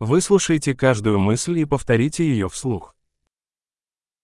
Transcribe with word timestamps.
Выслушайте 0.00 0.74
каждую 0.74 1.18
мысль 1.18 1.58
и 1.58 1.66
повторите 1.66 2.24
ее 2.24 2.48
вслух. 2.48 2.96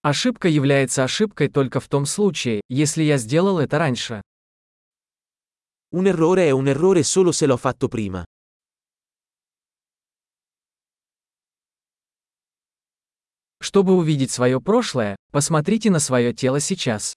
Ошибка 0.01 0.49
является 0.49 1.05
ошибкой 1.05 1.49
только 1.49 1.81
в 1.81 1.89
том 1.89 2.07
случае, 2.07 2.63
если 2.71 3.03
я 3.03 3.19
сделал 3.19 3.59
это 3.59 3.79
раньше. 3.79 4.23
Un 5.93 6.07
errore 6.07 6.49
è 6.49 6.51
un 6.51 6.67
errore 6.67 7.03
solo 7.03 7.31
se 7.31 7.47
l'ho 7.47 7.59
fatto 7.59 7.89
prima. 7.89 8.25
Чтобы 13.61 13.97
увидеть 13.97 14.31
свое 14.31 14.63
прошлое, 14.63 15.17
посмотрите 15.31 15.91
на 15.91 15.99
свое 15.99 16.33
тело 16.33 16.59
сейчас. 16.59 17.13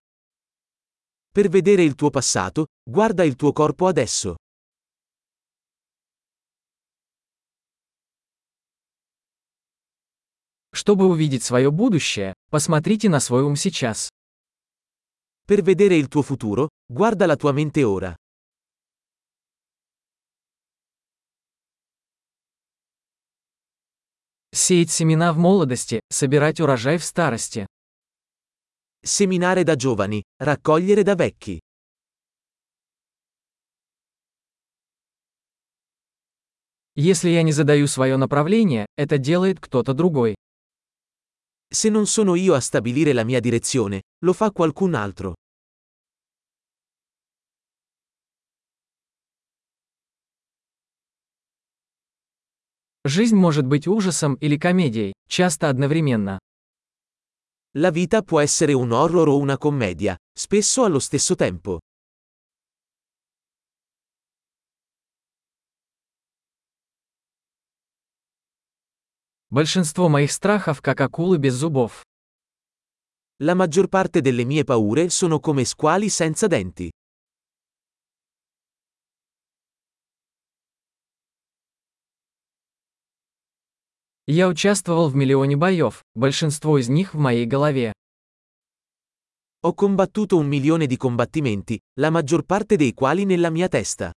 Per 1.33 1.47
vedere 1.47 1.83
il 1.83 1.95
tuo 1.95 2.09
passato, 2.09 2.65
guarda 2.83 3.23
il 3.23 3.37
tuo 3.37 3.53
corpo 3.53 3.87
adesso. 3.87 4.35
Чтобы 10.89 11.05
увидеть 11.05 11.43
свое 11.43 11.69
будущее, 11.69 12.33
посмотрите 12.49 13.09
на 13.09 13.19
свой 13.19 13.43
ум 13.43 13.55
сейчас. 13.55 14.09
Per 15.45 15.61
vedere 15.61 15.95
il 15.97 16.07
tuo 16.07 16.23
futuro, 16.23 16.69
guarda 16.87 17.27
la 17.27 17.35
tua 17.35 17.51
mente 17.51 17.83
ora. 17.83 18.15
Сеять 24.51 24.89
семена 24.89 25.31
в 25.31 25.37
молодости, 25.37 25.99
собирать 26.09 26.59
урожай 26.59 26.97
в 26.97 27.03
старости. 27.03 27.67
Seminare 29.05 29.63
da 29.63 29.75
giovani, 29.75 30.23
raccogliere 30.39 31.03
da 31.03 31.13
vecchi. 31.13 31.59
Если 36.95 37.29
я 37.29 37.43
не 37.43 37.51
задаю 37.51 37.85
свое 37.85 38.17
направление, 38.17 38.87
это 38.97 39.19
делает 39.19 39.59
кто-то 39.59 39.93
другой. 39.93 40.33
Se 41.72 41.88
non 41.88 42.06
sono 42.06 42.34
io 42.34 42.54
a 42.54 42.60
stabilire 42.60 43.12
la 43.12 43.24
mia 43.24 43.40
direzione, 43.40 44.02
lo 44.24 44.32
fa 44.32 44.50
qualcun 44.52 44.94
altro. 44.94 45.34
Жизнь 53.06 53.36
может 53.36 53.66
быть 53.66 53.86
ужасом 53.86 54.34
или 54.36 54.56
комедией, 54.56 55.12
часто 55.28 55.68
одновременно. 55.68 56.38
La 57.76 57.90
vita 57.90 58.22
può 58.22 58.40
essere 58.40 58.72
un 58.72 58.92
horror 58.92 59.28
o 59.28 59.36
una 59.36 59.58
commedia, 59.58 60.16
spesso 60.32 60.84
allo 60.84 61.00
stesso 61.00 61.34
tempo. 61.34 61.80
Большинство 69.50 70.08
моих 70.08 70.32
страхов 70.32 70.80
как 70.82 71.00
акулы 71.00 71.38
без 71.38 71.54
зубов. 71.54 72.04
La 73.40 73.54
maggior 73.54 73.88
parte 73.88 74.20
delle 74.20 74.44
mie 74.44 74.64
paure 74.64 75.08
sono 75.10 75.40
come 75.40 75.64
squali 75.64 76.08
senza 76.08 76.46
denti. 76.46 76.90
Я 84.26 84.48
участвовал 84.48 85.08
в 85.10 85.14
миллионе 85.14 85.54
боев, 85.54 86.02
большинство 86.14 86.78
из 86.78 86.88
них 86.88 87.12
в 87.12 87.18
моей 87.18 87.44
голове. 87.44 87.92
Ho 89.62 89.74
combattuto 89.74 90.38
un 90.38 90.46
milione 90.46 90.86
di 90.86 90.96
combattimenti, 90.96 91.78
la 92.00 92.10
maggior 92.10 92.44
parte 92.44 92.76
dei 92.76 92.94
quali 92.94 93.24
nella 93.26 93.50
mia 93.50 93.68
testa. 93.68 94.12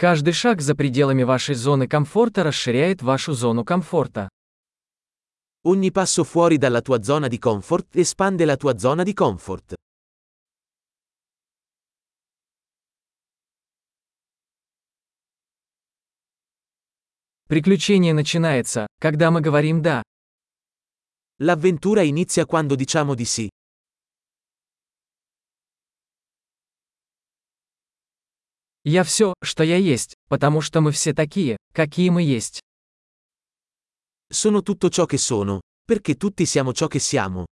Каждый 0.00 0.32
шаг 0.32 0.62
за 0.62 0.74
пределами 0.74 1.24
вашей 1.24 1.54
зоны 1.54 1.86
комфорта 1.86 2.42
расширяет 2.42 3.02
вашу 3.02 3.34
зону 3.34 3.66
комфорта. 3.66 4.30
Ogni 5.62 5.90
passo 5.92 6.24
fuori 6.24 6.56
dalla 6.56 6.80
tua 6.80 7.02
zona 7.02 7.28
di 7.28 7.38
comfort 7.38 7.94
espande 7.96 8.46
la 8.46 8.56
tua 8.56 8.78
zona 8.78 9.02
di 9.02 9.12
comfort. 9.12 9.74
Приключение 17.46 18.14
начинается, 18.14 18.86
когда 18.98 19.30
мы 19.30 19.42
говорим 19.42 19.82
«да». 19.82 20.02
L'avventura 21.40 22.00
inizia 22.00 22.46
quando 22.46 22.74
diciamo 22.74 23.14
di 23.14 23.26
sì. 23.26 23.50
Я 28.84 29.04
все, 29.04 29.34
что 29.42 29.62
я 29.62 29.76
есть, 29.76 30.14
потому 30.28 30.62
что 30.62 30.80
мы 30.80 30.90
все 30.92 31.12
такие, 31.12 31.58
какие 31.72 32.08
мы 32.08 32.22
есть. 32.22 32.60
Sono 34.32 34.62
tutto 34.62 34.88
ciò 34.88 35.04
che 35.04 35.18
sono, 35.18 35.60
perché 35.84 36.14
tutti 36.14 36.46
siamo 36.46 36.72
ciò 36.72 36.86
che 36.86 36.98
siamo. 36.98 37.44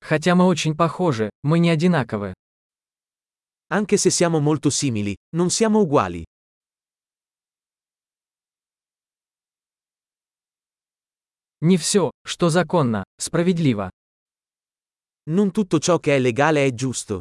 Хотя 0.00 0.34
мы 0.34 0.44
очень 0.44 0.76
похожи, 0.76 1.30
мы 1.42 1.58
не 1.58 1.70
одинаковы. 1.70 2.34
Anche 3.70 3.96
se 3.96 4.10
siamo 4.10 4.40
molto 4.40 4.68
simili, 4.68 5.16
non 5.32 5.48
siamo 5.48 5.80
uguali. 5.80 6.24
Не 11.62 11.78
все, 11.78 12.10
что 12.26 12.50
законно, 12.50 13.03
справедливо. 13.16 13.90
Non 15.30 15.50
tutto 15.52 15.78
ciò 15.78 15.98
che 15.98 16.16
è 16.16 16.18
legale 16.18 16.66
è 16.66 16.74
giusto. 16.74 17.20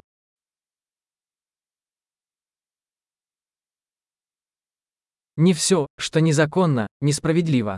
Не 5.35 5.53
все, 5.53 5.87
что 5.97 6.19
незаконно, 6.19 6.87
несправедливо. 7.01 7.77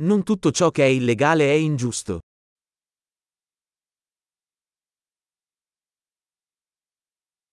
Non 0.00 0.22
tutto 0.24 0.50
ciò 0.52 0.70
che 0.70 0.84
è 0.84 0.88
illegale 0.88 1.44
è 1.44 1.54
ingiusto. 1.54 2.20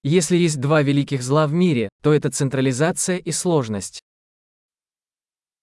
Если 0.04 0.38
есть 0.38 0.60
два 0.60 0.84
великих 0.84 1.24
зла 1.24 1.48
в 1.48 1.54
мире, 1.54 1.90
то 2.04 2.14
это 2.14 2.30
централизация 2.30 3.18
и 3.18 3.32
сложность. 3.32 4.05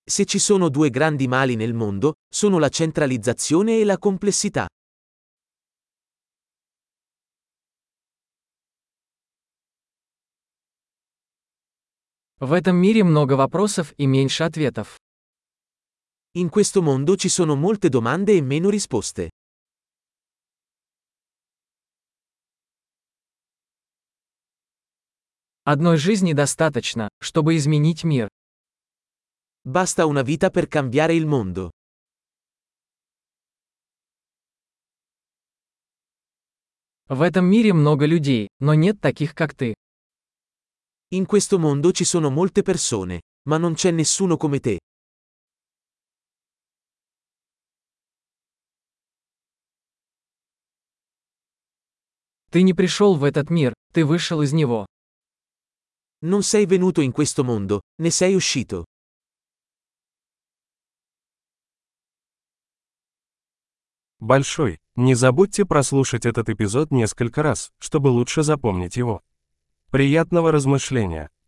Se 0.09 0.25
ci 0.25 0.39
sono 0.39 0.69
due 0.69 0.89
grandi 0.89 1.27
mali 1.27 1.55
nel 1.55 1.73
mondo, 1.73 2.15
sono 2.27 2.59
la 2.59 2.69
centralizzazione 2.69 3.79
e 3.79 3.83
la 3.83 3.97
complessità. 3.97 4.67
В 12.39 12.53
этом 12.53 12.75
мире 12.77 13.03
много 13.03 13.33
вопросов 13.33 13.93
и 13.97 14.05
меньше 14.05 14.43
ответов. 14.43 14.95
In 16.35 16.49
questo 16.49 16.83
mondo 16.83 17.15
ci 17.15 17.29
sono 17.29 17.55
molte 17.55 17.89
domande 17.89 18.37
e 18.37 18.41
meno 18.41 18.69
risposte. 18.69 19.29
Одной 25.63 25.97
жизни 25.97 26.33
достаточно, 26.33 27.09
чтобы 27.19 27.57
изменить 27.57 28.03
мир. 28.03 28.29
Basta 29.61 30.05
una 30.05 30.21
vita 30.21 30.49
per 30.49 30.67
cambiare 30.67 31.13
il 31.13 31.25
mondo. 31.25 31.71
В 37.09 37.21
этом 37.21 37.45
мире 37.45 37.71
много 37.73 38.05
людей, 38.05 38.49
но 38.59 38.73
нет 38.73 38.99
таких, 38.99 39.33
как 39.33 39.53
ты. 39.53 39.73
In 41.11 41.25
questo 41.25 41.57
mondo 41.57 41.93
ci 41.93 42.03
sono 42.03 42.29
molte 42.29 42.63
persone, 42.63 43.21
ma 43.47 43.57
non 43.57 43.75
c'è 43.75 43.91
nessuno 43.91 44.35
come 44.35 44.59
te. 44.59 44.79
Ты 52.49 52.63
не 52.63 52.73
пришел 52.73 53.15
в 53.15 53.23
этот 53.23 53.49
мир, 53.49 53.73
ты 53.93 54.03
вышел 54.03 54.41
из 54.41 54.51
него. 54.51 54.85
Non 56.21 56.43
sei 56.43 56.65
venuto 56.65 57.01
in 57.01 57.11
questo 57.11 57.43
mondo, 57.43 57.81
ne 58.01 58.09
sei 58.09 58.35
uscito. 58.35 58.85
Большой. 64.22 64.78
Не 64.94 65.16
забудьте 65.16 65.64
прослушать 65.64 66.26
этот 66.26 66.48
эпизод 66.48 66.92
несколько 66.92 67.42
раз, 67.42 67.72
чтобы 67.80 68.06
лучше 68.06 68.44
запомнить 68.44 68.96
его. 68.96 69.20
Приятного 69.90 70.52
размышления! 70.52 71.28